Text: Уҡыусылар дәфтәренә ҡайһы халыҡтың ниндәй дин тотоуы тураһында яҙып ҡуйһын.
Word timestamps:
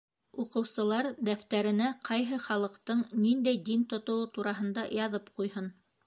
Уҡыусылар 0.43 1.09
дәфтәренә 1.27 1.89
ҡайһы 2.07 2.39
халыҡтың 2.45 3.03
ниндәй 3.25 3.59
дин 3.67 3.83
тотоуы 3.91 4.25
тураһында 4.39 4.87
яҙып 5.01 5.29
ҡуйһын. 5.41 5.69